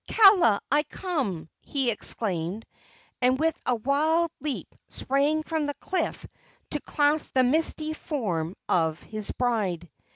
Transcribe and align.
"Kaala, 0.07 0.59
I 0.71 0.81
come!" 0.81 1.47
he 1.61 1.91
exclaimed, 1.91 2.65
and 3.21 3.39
with 3.39 3.55
a 3.67 3.75
wild 3.75 4.31
leap 4.39 4.73
sprang 4.87 5.43
from 5.43 5.67
the 5.67 5.75
cliff 5.75 6.25
to 6.71 6.79
clasp 6.79 7.33
the 7.33 7.43
misty 7.43 7.93
form 7.93 8.55
of 8.67 8.99
his 9.03 9.29
bride. 9.29 9.87